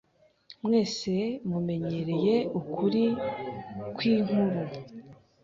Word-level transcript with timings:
Mwese 0.65 1.13
mumenyereye 1.49 2.35
ukuri 2.59 3.03
kwinkuru. 3.95 4.59